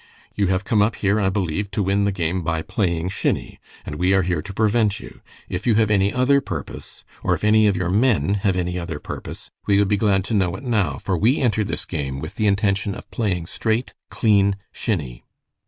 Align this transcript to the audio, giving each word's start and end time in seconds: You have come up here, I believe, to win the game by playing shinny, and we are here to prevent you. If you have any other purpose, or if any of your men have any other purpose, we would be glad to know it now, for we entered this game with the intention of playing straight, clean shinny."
You 0.33 0.47
have 0.47 0.63
come 0.65 0.81
up 0.81 0.95
here, 0.95 1.19
I 1.21 1.29
believe, 1.29 1.69
to 1.69 1.83
win 1.83 2.05
the 2.05 2.11
game 2.11 2.41
by 2.41 2.63
playing 2.63 3.09
shinny, 3.09 3.59
and 3.85 3.97
we 3.97 4.15
are 4.15 4.23
here 4.23 4.41
to 4.41 4.51
prevent 4.51 4.99
you. 4.99 5.21
If 5.47 5.67
you 5.67 5.75
have 5.75 5.91
any 5.91 6.11
other 6.11 6.41
purpose, 6.41 7.03
or 7.21 7.35
if 7.35 7.43
any 7.43 7.67
of 7.67 7.75
your 7.77 7.91
men 7.91 8.33
have 8.33 8.57
any 8.57 8.79
other 8.79 8.97
purpose, 8.99 9.51
we 9.67 9.77
would 9.77 9.87
be 9.89 9.97
glad 9.97 10.23
to 10.25 10.33
know 10.33 10.55
it 10.55 10.63
now, 10.63 10.97
for 10.97 11.15
we 11.15 11.37
entered 11.39 11.67
this 11.67 11.85
game 11.85 12.19
with 12.19 12.33
the 12.37 12.47
intention 12.47 12.95
of 12.95 13.11
playing 13.11 13.45
straight, 13.45 13.93
clean 14.09 14.55
shinny." 14.71 15.23